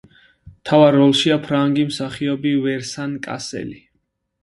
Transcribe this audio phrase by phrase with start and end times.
[0.53, 3.83] მთავარ როლშია ფრანგი მსახიობი ვენსან კასელი.